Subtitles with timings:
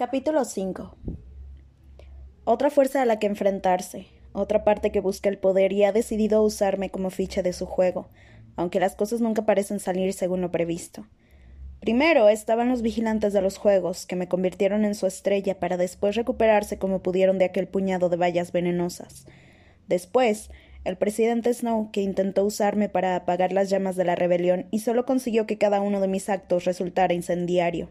[0.00, 0.96] Capítulo 5
[2.44, 6.42] Otra fuerza a la que enfrentarse, otra parte que busca el poder y ha decidido
[6.42, 8.08] usarme como ficha de su juego,
[8.56, 11.06] aunque las cosas nunca parecen salir según lo previsto.
[11.80, 16.16] Primero estaban los vigilantes de los juegos, que me convirtieron en su estrella para después
[16.16, 19.26] recuperarse como pudieron de aquel puñado de vallas venenosas.
[19.86, 20.50] Después,
[20.84, 25.04] el presidente Snow, que intentó usarme para apagar las llamas de la rebelión y solo
[25.04, 27.90] consiguió que cada uno de mis actos resultara incendiario.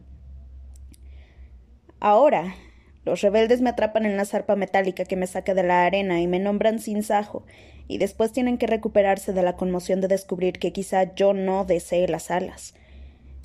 [1.99, 2.55] Ahora,
[3.03, 6.27] los rebeldes me atrapan en la zarpa metálica que me saca de la arena y
[6.27, 7.43] me nombran sin sajo,
[7.89, 12.07] y después tienen que recuperarse de la conmoción de descubrir que quizá yo no desee
[12.07, 12.73] las alas.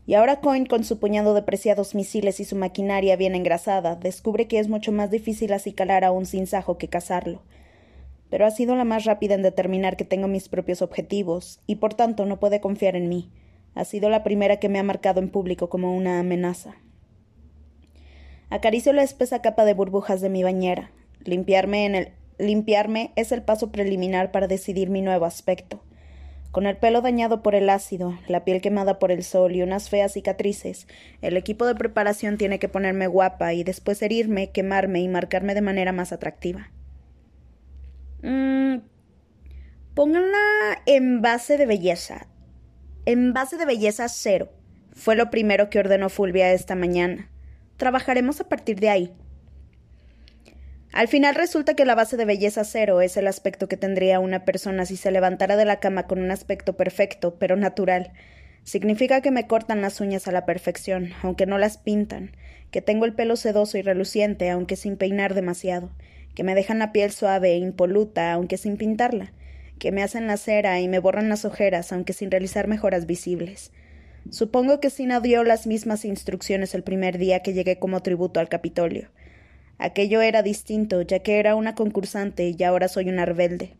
[0.06, 4.46] Y ahora Coin, con su puñado de preciados misiles y su maquinaria bien engrasada, descubre
[4.46, 7.42] que es mucho más difícil acicalar a un sinsajo que cazarlo.
[8.28, 11.94] Pero ha sido la más rápida en determinar que tengo mis propios objetivos, y por
[11.94, 13.30] tanto no puede confiar en mí.
[13.74, 16.76] Ha sido la primera que me ha marcado en público como una amenaza.
[18.54, 20.92] Acaricio la espesa capa de burbujas de mi bañera.
[21.24, 22.12] Limpiarme, en el...
[22.38, 25.82] Limpiarme es el paso preliminar para decidir mi nuevo aspecto.
[26.52, 29.88] Con el pelo dañado por el ácido, la piel quemada por el sol y unas
[29.88, 30.86] feas cicatrices,
[31.20, 35.60] el equipo de preparación tiene que ponerme guapa y después herirme, quemarme y marcarme de
[35.60, 36.70] manera más atractiva.
[38.22, 38.76] Mmm.
[39.96, 42.28] Pónganla en base de belleza.
[43.04, 44.52] En base de belleza cero.
[44.92, 47.32] Fue lo primero que ordenó Fulvia esta mañana.
[47.76, 49.12] Trabajaremos a partir de ahí.
[50.92, 54.44] Al final resulta que la base de belleza cero es el aspecto que tendría una
[54.44, 58.12] persona si se levantara de la cama con un aspecto perfecto, pero natural.
[58.62, 62.30] Significa que me cortan las uñas a la perfección, aunque no las pintan,
[62.70, 65.90] que tengo el pelo sedoso y reluciente, aunque sin peinar demasiado,
[66.36, 69.32] que me dejan la piel suave e impoluta, aunque sin pintarla,
[69.80, 73.72] que me hacen la cera y me borran las ojeras, aunque sin realizar mejoras visibles,
[74.30, 78.48] Supongo que Sina dio las mismas instrucciones el primer día que llegué como tributo al
[78.48, 79.10] Capitolio.
[79.78, 83.76] Aquello era distinto, ya que era una concursante y ahora soy una rebelde.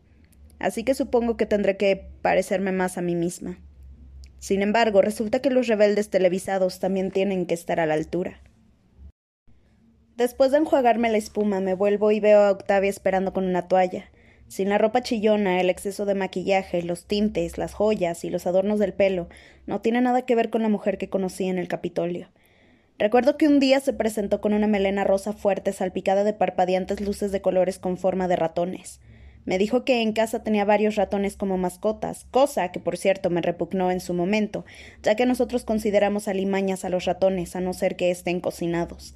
[0.59, 3.59] Así que supongo que tendré que parecerme más a mí misma.
[4.39, 8.41] Sin embargo, resulta que los rebeldes televisados también tienen que estar a la altura.
[10.17, 14.11] Después de enjuagarme la espuma, me vuelvo y veo a Octavia esperando con una toalla.
[14.47, 18.79] Sin la ropa chillona, el exceso de maquillaje, los tintes, las joyas y los adornos
[18.79, 19.27] del pelo
[19.65, 22.29] no tiene nada que ver con la mujer que conocí en el Capitolio.
[22.97, 27.31] Recuerdo que un día se presentó con una melena rosa fuerte salpicada de parpadeantes luces
[27.31, 29.01] de colores con forma de ratones.
[29.45, 33.41] Me dijo que en casa tenía varios ratones como mascotas, cosa que por cierto me
[33.41, 34.63] repugnó en su momento,
[35.03, 39.15] ya que nosotros consideramos alimañas a los ratones a no ser que estén cocinados.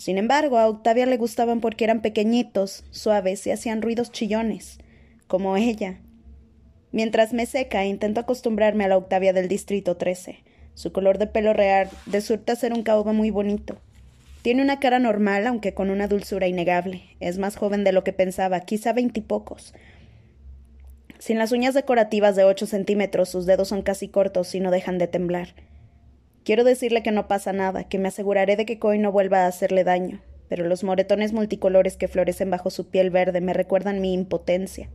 [0.00, 4.78] Sin embargo, a Octavia le gustaban porque eran pequeñitos, suaves y hacían ruidos chillones,
[5.26, 6.00] como ella.
[6.90, 10.38] Mientras me seca, intento acostumbrarme a la Octavia del Distrito 13.
[10.72, 13.76] Su color de pelo real resulta ser un caoba muy bonito.
[14.40, 17.02] Tiene una cara normal, aunque con una dulzura innegable.
[17.20, 19.74] Es más joven de lo que pensaba, quizá veintipocos.
[21.18, 24.96] Sin las uñas decorativas de ocho centímetros, sus dedos son casi cortos y no dejan
[24.96, 25.48] de temblar.
[26.50, 29.46] Quiero decirle que no pasa nada, que me aseguraré de que Coy no vuelva a
[29.46, 34.12] hacerle daño, pero los moretones multicolores que florecen bajo su piel verde me recuerdan mi
[34.12, 34.90] impotencia.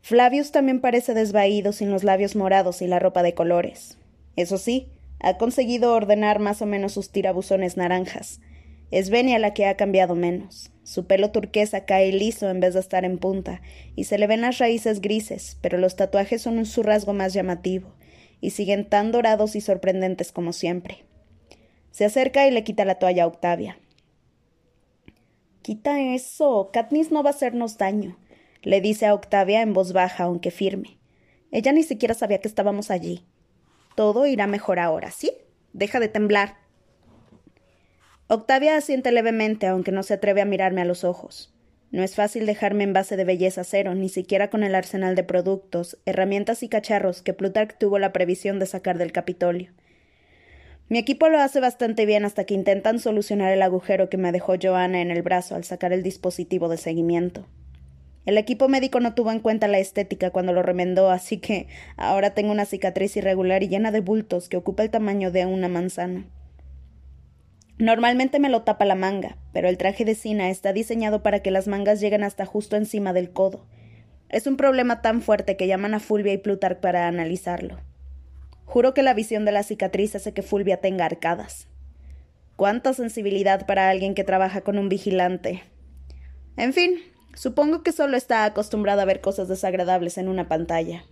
[0.00, 3.98] Flavius también parece desvaído sin los labios morados y la ropa de colores.
[4.36, 4.88] Eso sí,
[5.20, 8.40] ha conseguido ordenar más o menos sus tirabuzones naranjas.
[8.90, 10.72] Es Benia la que ha cambiado menos.
[10.82, 13.60] Su pelo turquesa cae liso en vez de estar en punta,
[13.96, 17.92] y se le ven las raíces grises, pero los tatuajes son su rasgo más llamativo,
[18.40, 21.04] y siguen tan dorados y sorprendentes como siempre.
[21.90, 23.78] Se acerca y le quita la toalla a Octavia.
[25.62, 26.70] Quita eso.
[26.72, 28.18] Katniss no va a hacernos daño,
[28.62, 30.98] le dice a Octavia en voz baja, aunque firme.
[31.50, 33.24] Ella ni siquiera sabía que estábamos allí.
[33.94, 35.32] Todo irá mejor ahora, ¿sí?
[35.72, 36.56] Deja de temblar.
[38.28, 41.55] Octavia asiente levemente, aunque no se atreve a mirarme a los ojos.
[41.92, 45.22] No es fácil dejarme en base de belleza cero, ni siquiera con el arsenal de
[45.22, 49.72] productos, herramientas y cacharros que Plutarch tuvo la previsión de sacar del Capitolio.
[50.88, 54.54] Mi equipo lo hace bastante bien hasta que intentan solucionar el agujero que me dejó
[54.60, 57.46] Joanna en el brazo al sacar el dispositivo de seguimiento.
[58.24, 62.34] El equipo médico no tuvo en cuenta la estética cuando lo remendó, así que ahora
[62.34, 66.26] tengo una cicatriz irregular y llena de bultos que ocupa el tamaño de una manzana.
[67.78, 71.50] Normalmente me lo tapa la manga, pero el traje de Sina está diseñado para que
[71.50, 73.66] las mangas lleguen hasta justo encima del codo.
[74.30, 77.78] Es un problema tan fuerte que llaman a Fulvia y Plutarch para analizarlo.
[78.64, 81.68] Juro que la visión de la cicatriz hace que Fulvia tenga arcadas.
[82.56, 85.62] Cuánta sensibilidad para alguien que trabaja con un vigilante.
[86.56, 86.98] En fin,
[87.34, 91.04] supongo que solo está acostumbrada a ver cosas desagradables en una pantalla.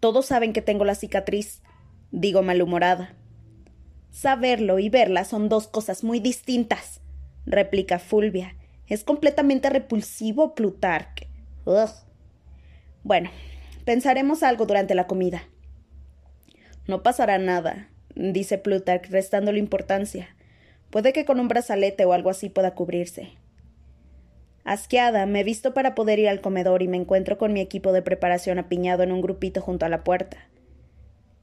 [0.00, 1.62] Todos saben que tengo la cicatriz,
[2.10, 3.14] digo malhumorada.
[4.10, 7.00] Saberlo y verla son dos cosas muy distintas,
[7.46, 8.56] replica Fulvia.
[8.86, 11.28] Es completamente repulsivo Plutarque.
[13.04, 13.30] Bueno,
[13.84, 15.44] pensaremos algo durante la comida.
[16.88, 20.34] No pasará nada, dice Plutarch, restándole importancia.
[20.90, 23.30] Puede que con un brazalete o algo así pueda cubrirse.
[24.64, 28.02] Asqueada, me visto para poder ir al comedor y me encuentro con mi equipo de
[28.02, 30.48] preparación apiñado en un grupito junto a la puerta.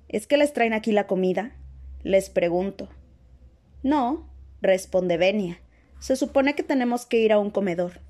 [0.10, 1.56] ¿Es que les traen aquí la comida?
[2.04, 2.90] Les pregunto.
[3.84, 4.30] No,
[4.62, 5.60] responde Benia.
[6.00, 8.02] Se supone que tenemos que ir a un comedor.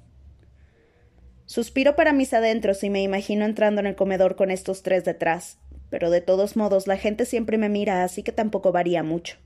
[1.45, 5.59] Suspiro para mis adentros y me imagino entrando en el comedor con estos tres detrás,
[5.89, 9.37] pero de todos modos la gente siempre me mira, así que tampoco varía mucho.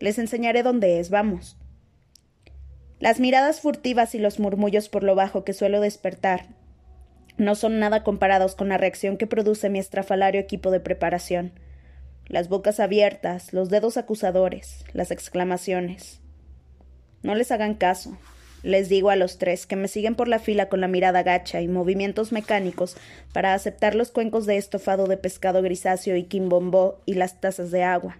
[0.00, 1.58] Les enseñaré dónde es, vamos.
[2.98, 6.46] Las miradas furtivas y los murmullos por lo bajo que suelo despertar
[7.36, 11.52] no son nada comparados con la reacción que produce mi estrafalario equipo de preparación.
[12.26, 16.20] Las bocas abiertas, los dedos acusadores, las exclamaciones.
[17.22, 18.18] No les hagan caso.
[18.62, 21.60] Les digo a los tres que me siguen por la fila con la mirada gacha
[21.60, 22.96] y movimientos mecánicos
[23.32, 27.82] para aceptar los cuencos de estofado de pescado grisáceo y quimbombó y las tazas de
[27.82, 28.18] agua.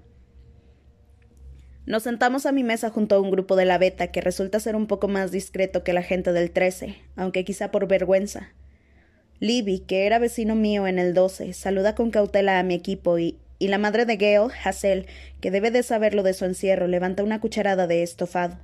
[1.86, 4.76] Nos sentamos a mi mesa junto a un grupo de la beta que resulta ser
[4.76, 8.52] un poco más discreto que la gente del 13, aunque quizá por vergüenza.
[9.40, 13.38] Libby, que era vecino mío en el 12, saluda con cautela a mi equipo y,
[13.62, 15.06] y la madre de Gale, Hazel,
[15.40, 18.58] que debe de saberlo de su encierro, levanta una cucharada de estofado.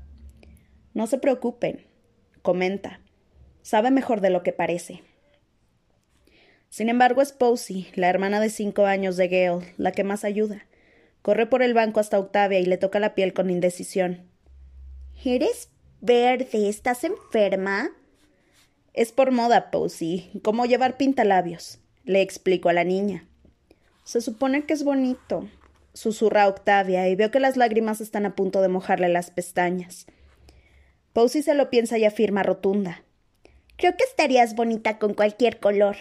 [0.93, 1.87] No se preocupen,
[2.43, 2.99] comenta.
[3.63, 5.05] Sabe mejor de lo que parece.
[6.69, 10.67] Sin embargo, es Posey, la hermana de cinco años de Gale, la que más ayuda.
[11.23, 14.29] Corre por el banco hasta Octavia y le toca la piel con indecisión.
[15.25, 16.69] ¿Eres verde?
[16.69, 17.91] ¿Estás enferma?
[18.95, 20.33] Es por moda, Posey.
[20.43, 21.79] ¿Cómo llevar pintalabios?
[22.03, 23.29] Le explico a la niña.
[24.09, 25.51] Se supone que es bonito,
[25.93, 30.07] susurra Octavia, y veo que las lágrimas están a punto de mojarle las pestañas.
[31.13, 33.05] Posey se lo piensa y afirma rotunda.
[33.77, 35.97] Creo que estarías bonita con cualquier color.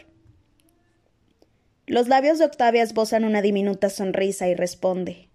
[1.85, 5.27] Los labios de Octavia esbozan una diminuta sonrisa y responde.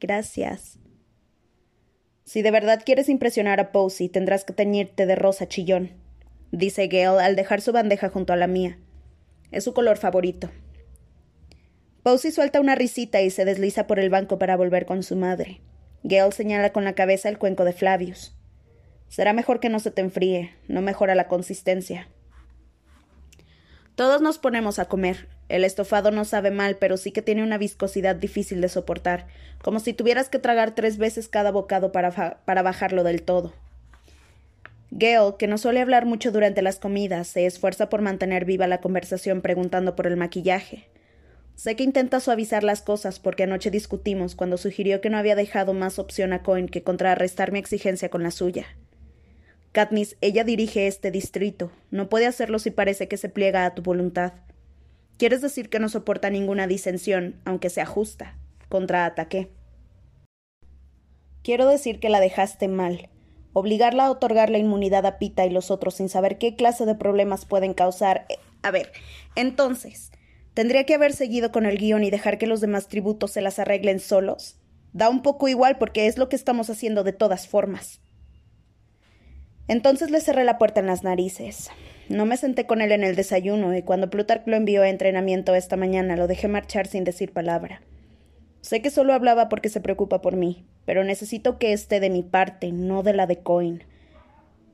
[0.00, 0.78] Gracias.
[2.24, 5.90] Si de verdad quieres impresionar a Posey, tendrás que teñirte de rosa chillón,
[6.52, 8.78] dice Gale al dejar su bandeja junto a la mía.
[9.52, 10.48] Es su color favorito.
[12.02, 15.60] Posey suelta una risita y se desliza por el banco para volver con su madre.
[16.02, 18.34] Gale señala con la cabeza el cuenco de Flavius.
[19.08, 22.08] Será mejor que no se te enfríe, no mejora la consistencia.
[23.96, 25.28] Todos nos ponemos a comer.
[25.50, 29.26] El estofado no sabe mal, pero sí que tiene una viscosidad difícil de soportar,
[29.60, 33.52] como si tuvieras que tragar tres veces cada bocado para, para bajarlo del todo.
[34.90, 38.80] Gale, que no suele hablar mucho durante las comidas, se esfuerza por mantener viva la
[38.80, 40.88] conversación preguntando por el maquillaje.
[41.60, 45.74] Sé que intenta suavizar las cosas porque anoche discutimos cuando sugirió que no había dejado
[45.74, 48.64] más opción a Cohen que contrarrestar mi exigencia con la suya.
[49.72, 51.70] Katniss, ella dirige este distrito.
[51.90, 54.32] No puede hacerlo si parece que se pliega a tu voluntad.
[55.18, 58.38] Quieres decir que no soporta ninguna disensión, aunque sea justa.
[58.70, 59.50] Contraataqué.
[61.42, 63.10] Quiero decir que la dejaste mal.
[63.52, 66.94] Obligarla a otorgar la inmunidad a Pita y los otros sin saber qué clase de
[66.94, 68.24] problemas pueden causar.
[68.30, 68.92] Eh, a ver,
[69.36, 70.10] entonces,
[70.60, 73.58] ¿tendría que haber seguido con el guion y dejar que los demás tributos se las
[73.58, 74.58] arreglen solos?
[74.92, 78.02] Da un poco igual porque es lo que estamos haciendo de todas formas.
[79.68, 81.70] Entonces le cerré la puerta en las narices.
[82.10, 85.54] No me senté con él en el desayuno y cuando Plutarch lo envió a entrenamiento
[85.54, 87.80] esta mañana lo dejé marchar sin decir palabra.
[88.60, 92.22] Sé que solo hablaba porque se preocupa por mí, pero necesito que esté de mi
[92.22, 93.82] parte, no de la de Coin.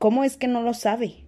[0.01, 1.26] ¿Cómo es que no lo sabe?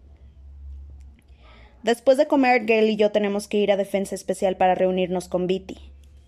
[1.89, 5.47] Después de comer, Gail y yo tenemos que ir a Defensa Especial para reunirnos con
[5.47, 5.79] Bitty.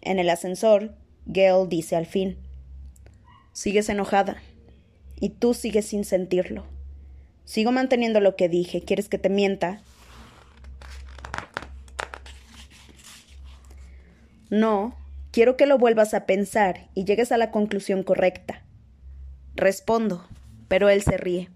[0.01, 0.95] En el ascensor,
[1.27, 2.39] Gail dice al fin:
[3.53, 4.39] Sigues enojada.
[5.21, 6.65] Y tú sigues sin sentirlo.
[7.45, 8.81] Sigo manteniendo lo que dije.
[8.81, 9.83] ¿Quieres que te mienta?
[14.49, 14.97] No,
[15.31, 18.63] quiero que lo vuelvas a pensar y llegues a la conclusión correcta.
[19.57, 20.27] Respondo,
[20.69, 21.51] pero él se ríe.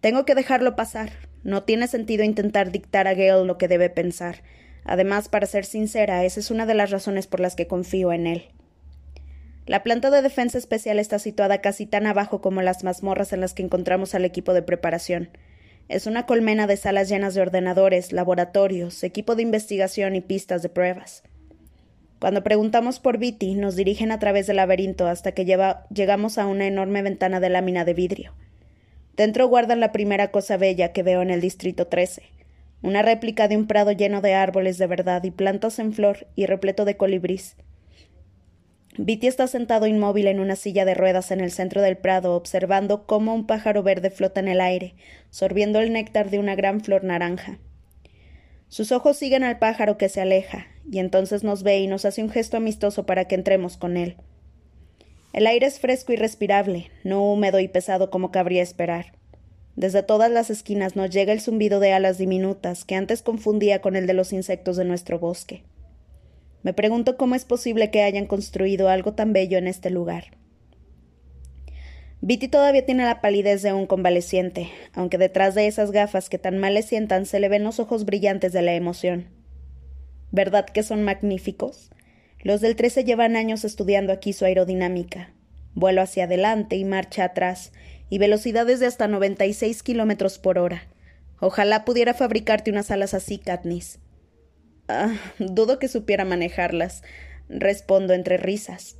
[0.00, 1.29] Tengo que dejarlo pasar.
[1.42, 4.42] No tiene sentido intentar dictar a Gale lo que debe pensar.
[4.84, 8.26] Además, para ser sincera, esa es una de las razones por las que confío en
[8.26, 8.44] él.
[9.66, 13.54] La planta de defensa especial está situada casi tan abajo como las mazmorras en las
[13.54, 15.30] que encontramos al equipo de preparación.
[15.88, 20.68] Es una colmena de salas llenas de ordenadores, laboratorios, equipo de investigación y pistas de
[20.68, 21.22] pruebas.
[22.20, 26.66] Cuando preguntamos por Viti, nos dirigen a través del laberinto hasta que llegamos a una
[26.66, 28.34] enorme ventana de lámina de vidrio.
[29.20, 32.22] Dentro guardan la primera cosa bella que veo en el Distrito 13,
[32.80, 36.46] una réplica de un prado lleno de árboles de verdad y plantas en flor y
[36.46, 37.54] repleto de colibrís.
[38.96, 43.04] Viti está sentado inmóvil en una silla de ruedas en el centro del prado, observando
[43.04, 44.94] cómo un pájaro verde flota en el aire,
[45.28, 47.58] sorbiendo el néctar de una gran flor naranja.
[48.68, 52.22] Sus ojos siguen al pájaro que se aleja, y entonces nos ve y nos hace
[52.22, 54.16] un gesto amistoso para que entremos con él.
[55.32, 59.12] El aire es fresco y respirable, no húmedo y pesado como cabría esperar.
[59.76, 63.94] Desde todas las esquinas nos llega el zumbido de alas diminutas que antes confundía con
[63.94, 65.62] el de los insectos de nuestro bosque.
[66.62, 70.36] Me pregunto cómo es posible que hayan construido algo tan bello en este lugar.
[72.20, 76.58] Viti todavía tiene la palidez de un convaleciente, aunque detrás de esas gafas que tan
[76.58, 79.28] mal le sientan se le ven los ojos brillantes de la emoción.
[80.30, 81.90] ¿Verdad que son magníficos?
[82.42, 85.32] Los del 13 llevan años estudiando aquí su aerodinámica.
[85.74, 87.72] Vuelo hacia adelante y marcha atrás,
[88.08, 90.88] y velocidades de hasta 96 kilómetros por hora.
[91.38, 93.98] Ojalá pudiera fabricarte unas alas así, Katniss.
[94.88, 97.02] Ah, dudo que supiera manejarlas,
[97.48, 98.96] respondo entre risas.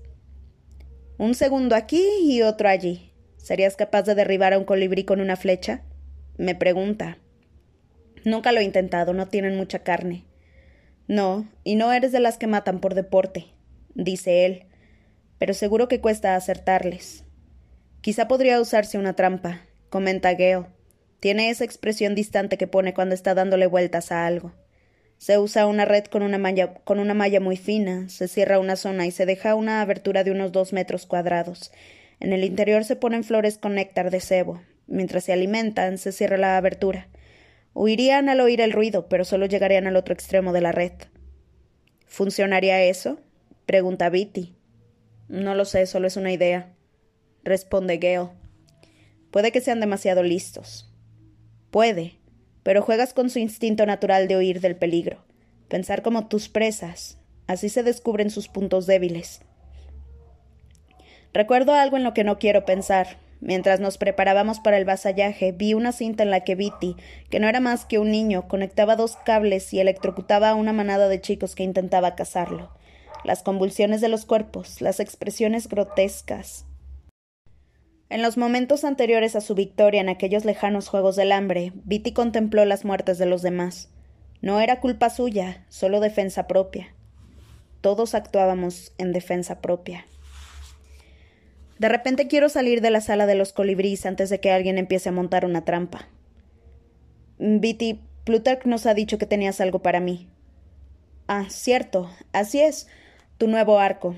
[1.19, 3.13] Un segundo aquí y otro allí.
[3.37, 5.83] ¿Serías capaz de derribar a un colibrí con una flecha?
[6.39, 7.19] Me pregunta.
[8.25, 10.25] Nunca lo he intentado, no tienen mucha carne.
[11.11, 13.47] No, y no eres de las que matan por deporte,
[13.97, 14.67] dice él,
[15.39, 17.25] pero seguro que cuesta acertarles.
[18.01, 20.67] Quizá podría usarse una trampa, comenta Gale.
[21.19, 24.53] Tiene esa expresión distante que pone cuando está dándole vueltas a algo.
[25.19, 28.77] Se usa una red con una, malla, con una malla muy fina, se cierra una
[28.77, 31.73] zona y se deja una abertura de unos dos metros cuadrados.
[32.21, 34.63] En el interior se ponen flores con néctar de cebo.
[34.87, 37.09] Mientras se alimentan, se cierra la abertura.
[37.75, 40.93] Huirían al oír el ruido, pero solo llegarían al otro extremo de la red.
[42.07, 43.21] ¿Funcionaría eso?
[43.67, 44.57] pregunta Bitty.
[45.29, 46.75] No lo sé, solo es una idea,
[47.45, 48.31] responde Gale.
[49.31, 50.93] Puede que sean demasiado listos.
[51.71, 52.19] Puede,
[52.65, 55.25] pero juegas con su instinto natural de huir del peligro,
[55.69, 59.43] pensar como tus presas, así se descubren sus puntos débiles.
[61.33, 63.19] Recuerdo algo en lo que no quiero pensar.
[63.41, 66.97] Mientras nos preparábamos para el vasallaje, vi una cinta en la que Viti,
[67.31, 71.09] que no era más que un niño, conectaba dos cables y electrocutaba a una manada
[71.09, 72.71] de chicos que intentaba cazarlo.
[73.25, 76.67] Las convulsiones de los cuerpos, las expresiones grotescas,
[78.11, 82.65] en los momentos anteriores a su victoria en aquellos lejanos Juegos del Hambre, Viti contempló
[82.65, 83.89] las muertes de los demás.
[84.43, 86.93] No era culpa suya, solo defensa propia.
[87.81, 90.07] Todos actuábamos en defensa propia.
[91.81, 95.09] De repente quiero salir de la sala de los colibríes antes de que alguien empiece
[95.09, 96.11] a montar una trampa.
[97.39, 100.29] Viti, Plutarch nos ha dicho que tenías algo para mí.
[101.27, 102.87] Ah, cierto, así es.
[103.39, 104.15] Tu nuevo arco.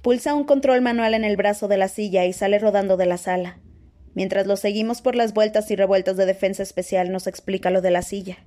[0.00, 3.18] Pulsa un control manual en el brazo de la silla y sale rodando de la
[3.18, 3.58] sala.
[4.14, 7.90] Mientras lo seguimos por las vueltas y revueltas de defensa especial, nos explica lo de
[7.90, 8.38] la silla.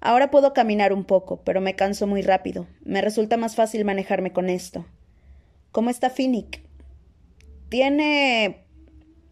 [0.00, 2.68] Ahora puedo caminar un poco, pero me canso muy rápido.
[2.84, 4.86] Me resulta más fácil manejarme con esto.
[5.72, 6.62] ¿Cómo está Finnick?
[7.68, 8.64] Tiene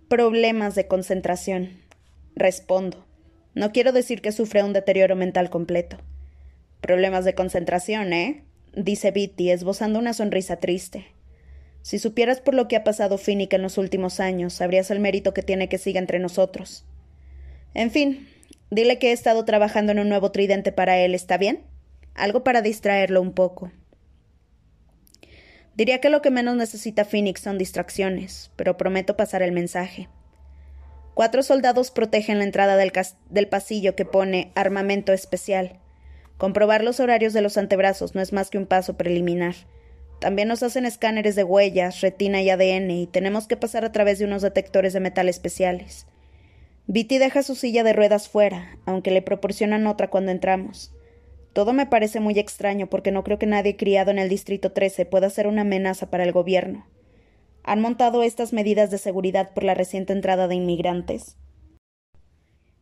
[0.09, 1.71] problemas de concentración.
[2.35, 3.07] Respondo.
[3.55, 5.97] No quiero decir que sufre un deterioro mental completo.
[6.83, 8.45] Problemas de concentración, ¿eh?
[8.77, 11.07] dice Bitty, esbozando una sonrisa triste.
[11.81, 15.33] Si supieras por lo que ha pasado Finnick en los últimos años, sabrías el mérito
[15.33, 16.85] que tiene que siga entre nosotros.
[17.73, 18.29] En fin,
[18.71, 21.63] dile que he estado trabajando en un nuevo tridente para él, ¿está bien?
[22.15, 23.71] Algo para distraerlo un poco.
[25.77, 30.09] Diría que lo que menos necesita Phoenix son distracciones, pero prometo pasar el mensaje.
[31.13, 35.79] Cuatro soldados protegen la entrada del, pasillo que pone armamento especial.
[36.39, 39.55] Comprobar los horarios de los antebrazos no es más que un paso preliminar.
[40.19, 44.19] También nos hacen escáneres de huellas, retina y ADN y tenemos que pasar a través
[44.19, 46.07] de unos detectores de metal especiales.
[46.87, 50.93] Viti deja su silla de ruedas fuera, aunque le proporcionan otra cuando entramos.
[51.57, 55.07] Todo me parece muy extraño porque no creo que nadie criado en el Distrito 13
[55.07, 56.87] pueda ser una amenaza para el gobierno.
[57.63, 61.39] ¿Han montado estas medidas de seguridad por la reciente entrada de inmigrantes?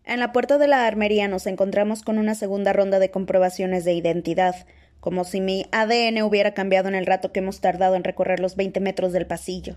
[0.02, 3.92] En la puerta de la armería nos encontramos con una segunda ronda de comprobaciones de
[3.92, 4.66] identidad,
[4.98, 8.56] como si mi ADN hubiera cambiado en el rato que hemos tardado en recorrer los
[8.56, 9.76] veinte metros del pasillo,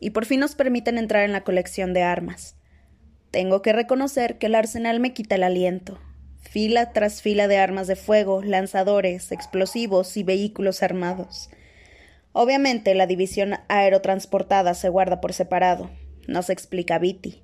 [0.00, 2.56] y por fin nos permiten entrar en la colección de armas.
[3.30, 6.00] Tengo que reconocer que el arsenal me quita el aliento.
[6.42, 11.48] Fila tras fila de armas de fuego, lanzadores, explosivos y vehículos armados.
[12.32, 15.90] Obviamente la división aerotransportada se guarda por separado,
[16.26, 17.42] nos explica Viti.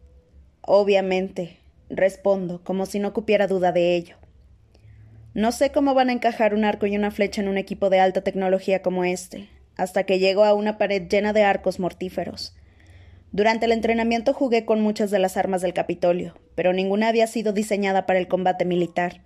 [0.60, 4.16] Obviamente, respondo, como si no cupiera duda de ello.
[5.32, 8.00] No sé cómo van a encajar un arco y una flecha en un equipo de
[8.00, 12.54] alta tecnología como este, hasta que llego a una pared llena de arcos mortíferos.
[13.30, 17.52] Durante el entrenamiento jugué con muchas de las armas del Capitolio, pero ninguna había sido
[17.52, 19.22] diseñada para el combate militar.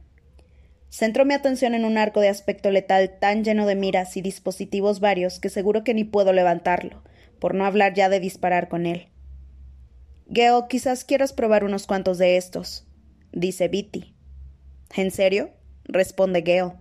[0.90, 5.00] Centro mi atención en un arco de aspecto letal tan lleno de miras y dispositivos
[5.00, 7.02] varios que seguro que ni puedo levantarlo,
[7.38, 9.08] por no hablar ya de disparar con él.
[10.26, 12.86] Gale, quizás quieras probar unos cuantos de estos,
[13.32, 14.14] dice Bitty.
[14.94, 15.52] ¿En serio?
[15.84, 16.74] responde Gale.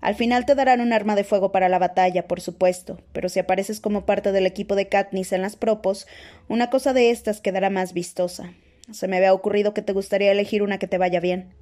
[0.00, 3.38] Al final te darán un arma de fuego para la batalla, por supuesto, pero si
[3.38, 6.06] apareces como parte del equipo de Katniss en las propos,
[6.48, 8.54] una cosa de estas quedará más vistosa.
[8.90, 11.54] Se me había ocurrido que te gustaría elegir una que te vaya bien.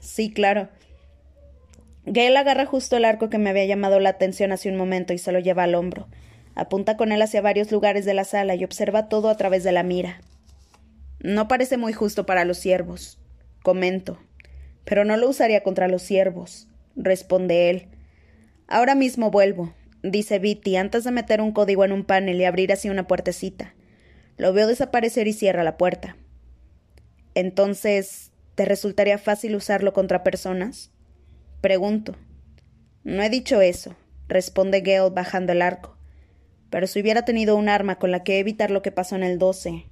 [0.00, 0.68] Sí, claro.
[2.06, 5.18] Gale agarra justo el arco que me había llamado la atención hace un momento y
[5.18, 6.06] se lo lleva al hombro.
[6.54, 9.72] Apunta con él hacia varios lugares de la sala y observa todo a través de
[9.72, 10.20] la mira.
[11.18, 13.18] No parece muy justo para los siervos,
[13.62, 14.18] comento.
[14.84, 17.88] Pero no lo usaría contra los siervos, responde él.
[18.68, 22.72] Ahora mismo vuelvo, dice Bitty antes de meter un código en un panel y abrir
[22.72, 23.74] así una puertecita.
[24.36, 26.16] Lo veo desaparecer y cierra la puerta.
[27.34, 30.90] Entonces, ¿Te resultaría fácil usarlo contra personas?
[31.60, 32.16] Pregunto.
[33.04, 33.94] No he dicho eso,
[34.28, 35.98] responde Gale bajando el arco.
[36.70, 39.38] Pero si hubiera tenido un arma con la que evitar lo que pasó en el
[39.38, 39.84] 12.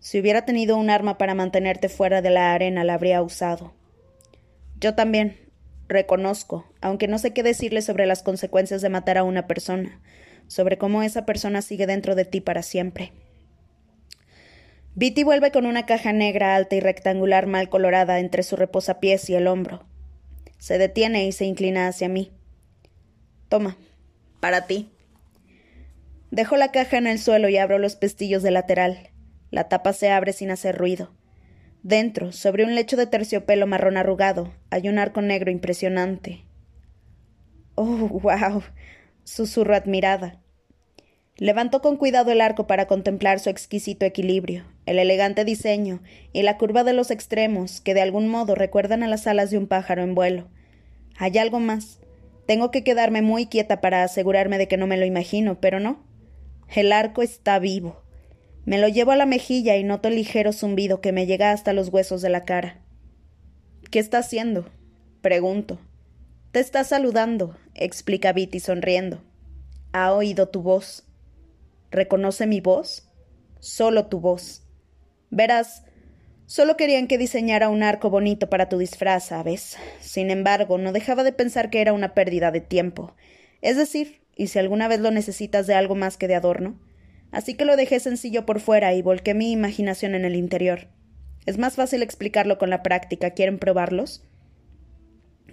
[0.00, 3.74] Si hubiera tenido un arma para mantenerte fuera de la arena, la habría usado.
[4.80, 5.36] Yo también,
[5.86, 10.00] reconozco, aunque no sé qué decirle sobre las consecuencias de matar a una persona,
[10.48, 13.12] sobre cómo esa persona sigue dentro de ti para siempre.
[14.98, 19.36] Bitty vuelve con una caja negra alta y rectangular mal colorada entre su reposapiés y
[19.36, 19.86] el hombro.
[20.58, 22.32] Se detiene y se inclina hacia mí.
[23.48, 23.76] Toma,
[24.40, 24.90] para ti.
[26.32, 29.10] Dejo la caja en el suelo y abro los pestillos de lateral.
[29.52, 31.14] La tapa se abre sin hacer ruido.
[31.84, 36.44] Dentro, sobre un lecho de terciopelo marrón arrugado, hay un arco negro impresionante.
[37.76, 38.64] Oh, wow.
[39.22, 40.40] susurro admirada.
[41.36, 46.02] Levantó con cuidado el arco para contemplar su exquisito equilibrio, el elegante diseño
[46.32, 49.58] y la curva de los extremos que de algún modo recuerdan a las alas de
[49.58, 50.48] un pájaro en vuelo.
[51.18, 52.00] Hay algo más.
[52.46, 56.02] Tengo que quedarme muy quieta para asegurarme de que no me lo imagino, pero no.
[56.74, 58.02] El arco está vivo.
[58.64, 61.74] Me lo llevo a la mejilla y noto el ligero zumbido que me llega hasta
[61.74, 62.80] los huesos de la cara.
[63.90, 64.70] ¿Qué está haciendo?
[65.20, 65.78] pregunto.
[66.50, 69.22] Te está saludando, explica Bitty sonriendo.
[69.92, 71.04] Ha oído tu voz.
[71.90, 73.06] ¿Reconoce mi voz?
[73.60, 74.67] Solo tu voz.
[75.30, 75.84] Verás,
[76.46, 79.76] solo querían que diseñara un arco bonito para tu disfraz, ¿sabes?
[80.00, 83.14] Sin embargo, no dejaba de pensar que era una pérdida de tiempo.
[83.60, 86.78] Es decir, y si alguna vez lo necesitas de algo más que de adorno.
[87.30, 90.88] Así que lo dejé sencillo por fuera y volqué mi imaginación en el interior.
[91.44, 93.30] Es más fácil explicarlo con la práctica.
[93.30, 94.22] ¿Quieren probarlos?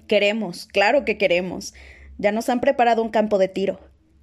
[0.07, 1.73] Queremos, claro que queremos.
[2.17, 3.79] Ya nos han preparado un campo de tiro.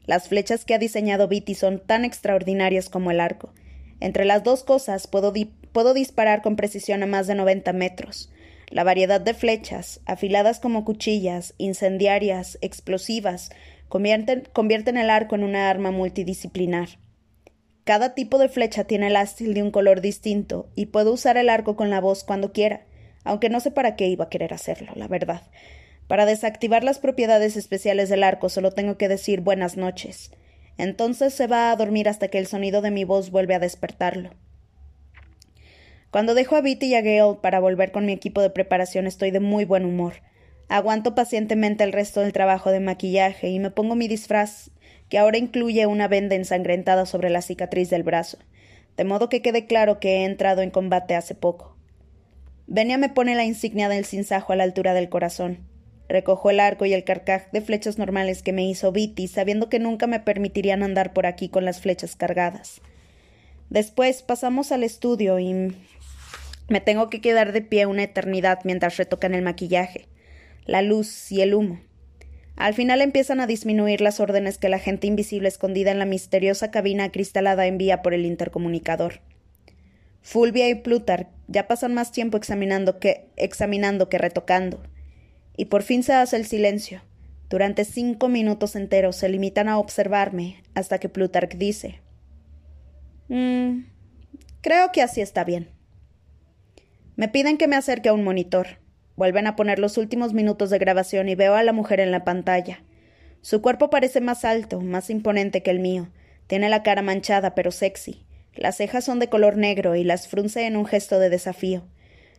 [0.06, 3.52] Las flechas que ha diseñado Viti son tan extraordinarias como el arco.
[4.02, 5.32] Entre las dos cosas puedo,
[5.70, 8.32] puedo disparar con precisión a más de 90 metros.
[8.68, 13.50] La variedad de flechas, afiladas como cuchillas, incendiarias, explosivas,
[13.88, 16.98] convierten, convierten el arco en una arma multidisciplinar.
[17.84, 21.76] Cada tipo de flecha tiene el de un color distinto y puedo usar el arco
[21.76, 22.86] con la voz cuando quiera,
[23.22, 25.42] aunque no sé para qué iba a querer hacerlo, la verdad.
[26.08, 30.32] Para desactivar las propiedades especiales del arco solo tengo que decir buenas noches.
[30.78, 34.30] Entonces se va a dormir hasta que el sonido de mi voz vuelve a despertarlo.
[36.10, 39.30] Cuando dejo a Bitty y a Gale para volver con mi equipo de preparación estoy
[39.30, 40.14] de muy buen humor.
[40.68, 44.70] Aguanto pacientemente el resto del trabajo de maquillaje y me pongo mi disfraz,
[45.08, 48.38] que ahora incluye una venda ensangrentada sobre la cicatriz del brazo,
[48.96, 51.76] de modo que quede claro que he entrado en combate hace poco.
[52.66, 55.66] Venia me pone la insignia del cinzajo a la altura del corazón.
[56.12, 59.78] Recojo el arco y el carcaj de flechas normales que me hizo Viti, sabiendo que
[59.78, 62.82] nunca me permitirían andar por aquí con las flechas cargadas.
[63.70, 65.74] Después pasamos al estudio y
[66.68, 70.06] me tengo que quedar de pie una eternidad mientras retocan el maquillaje,
[70.66, 71.80] la luz y el humo.
[72.56, 76.70] Al final empiezan a disminuir las órdenes que la gente invisible escondida en la misteriosa
[76.70, 79.22] cabina acristalada envía por el intercomunicador.
[80.20, 84.82] Fulvia y Plutar ya pasan más tiempo examinando que, examinando que retocando.
[85.56, 87.02] Y por fin se hace el silencio.
[87.48, 92.00] Durante cinco minutos enteros se limitan a observarme hasta que Plutarch dice
[93.28, 93.80] mm,
[94.62, 95.68] Creo que así está bien.
[97.16, 98.78] Me piden que me acerque a un monitor.
[99.16, 102.24] Vuelven a poner los últimos minutos de grabación y veo a la mujer en la
[102.24, 102.82] pantalla.
[103.42, 106.08] Su cuerpo parece más alto, más imponente que el mío.
[106.46, 108.24] Tiene la cara manchada pero sexy.
[108.54, 111.82] Las cejas son de color negro y las frunce en un gesto de desafío.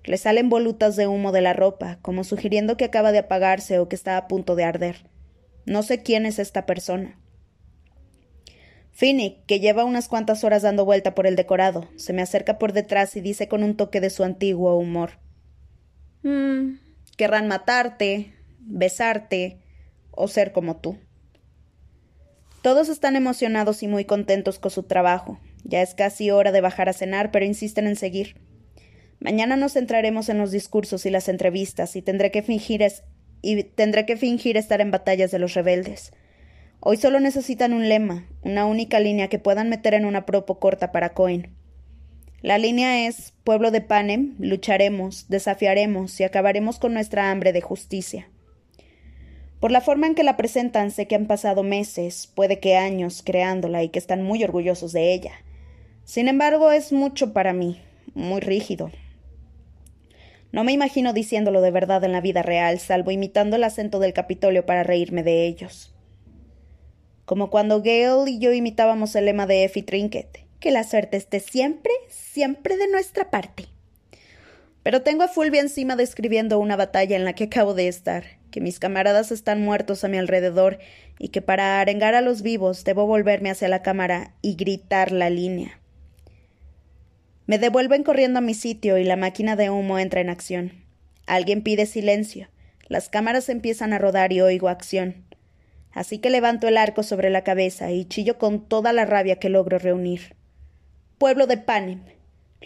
[0.04, 3.88] Le salen volutas de humo de la ropa, como sugiriendo que acaba de apagarse o
[3.88, 5.10] que está a punto de arder.
[5.66, 7.20] No sé quién es esta persona.
[8.92, 12.74] Finnick, que lleva unas cuantas horas dando vuelta por el decorado, se me acerca por
[12.74, 15.20] detrás y dice con un toque de su antiguo humor.
[16.22, 16.76] Mmm,
[17.18, 19.60] Querrán matarte, besarte
[20.12, 20.98] o ser como tú.
[22.62, 25.40] Todos están emocionados y muy contentos con su trabajo.
[25.64, 28.36] Ya es casi hora de bajar a cenar, pero insisten en seguir.
[29.24, 32.86] Mañana nos centraremos en los discursos y las entrevistas y tendré que fingir
[33.42, 36.12] y tendré que fingir estar en batallas de los rebeldes.
[36.82, 40.92] Hoy solo necesitan un lema, una única línea que puedan meter en una propo corta
[40.92, 41.56] para Cohen.
[42.42, 48.28] La línea es Pueblo de Panem, lucharemos, desafiaremos y acabaremos con nuestra hambre de justicia.
[49.62, 53.24] Por la forma en que la presentan sé que han pasado meses, puede que años,
[53.24, 55.32] creándola y que están muy orgullosos de ella.
[56.04, 57.82] Sin embargo, es mucho para mí,
[58.14, 58.92] muy rígido.
[60.54, 64.14] No me imagino diciéndolo de verdad en la vida real, salvo imitando el acento del
[64.14, 65.96] Capitolio para reírme de ellos.
[67.26, 70.46] Como cuando Gale y yo imitábamos el lema de Effie Trinket.
[70.60, 73.66] Que la suerte esté siempre, siempre de nuestra parte.
[74.84, 78.62] Pero tengo a Fulvia encima describiendo una batalla en la que acabo de estar, que
[78.62, 80.78] mis camaradas están muertos a mi alrededor
[81.18, 85.32] y que para arengar a los vivos debo volverme hacia la cámara y gritar la
[85.32, 85.83] línea.
[87.46, 90.84] Me devuelven corriendo a mi sitio y la máquina de humo entra en acción.
[91.26, 92.50] Alguien pide silencio.
[92.88, 95.26] Las cámaras empiezan a rodar y oigo acción.
[95.92, 99.50] Así que levanto el arco sobre la cabeza y chillo con toda la rabia que
[99.50, 100.36] logro reunir
[101.24, 102.02] pueblo de Panem.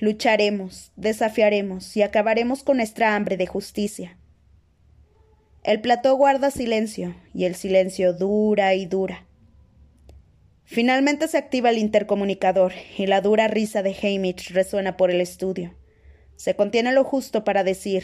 [0.01, 4.17] Lucharemos, desafiaremos y acabaremos con nuestra hambre de justicia.
[5.63, 9.26] El plató guarda silencio, y el silencio dura y dura.
[10.69, 15.73] Finalmente se activa el intercomunicador, y la dura risa de Hamish resuena por el estudio.
[16.35, 18.03] Se contiene lo justo para decir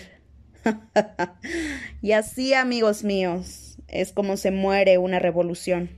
[2.01, 5.89] y así, amigos míos, es como se muere una revolución.